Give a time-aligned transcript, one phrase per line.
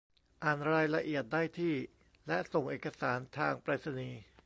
[0.43, 1.75] อ่านรายละเอียดได้ที่
[2.27, 4.21] และส่งเอกสารทางไปรษณีย์